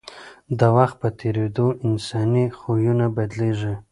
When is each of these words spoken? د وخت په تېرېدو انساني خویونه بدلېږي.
د 0.59 0.61
وخت 0.77 0.95
په 1.01 1.09
تېرېدو 1.19 1.67
انساني 1.87 2.45
خویونه 2.57 3.05
بدلېږي. 3.15 3.73